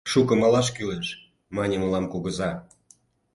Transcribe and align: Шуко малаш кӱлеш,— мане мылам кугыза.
Шуко 0.09 0.33
малаш 0.41 0.67
кӱлеш,— 0.75 1.07
мане 1.55 1.75
мылам 1.79 2.05
кугыза. 2.09 2.51